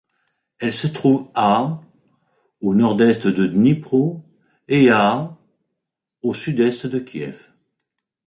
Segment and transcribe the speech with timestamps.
[0.57, 1.79] Elle se trouve à
[2.59, 4.25] au nord-est de Dnipro
[4.67, 5.37] et à
[6.23, 7.51] au sud-est de Kiev.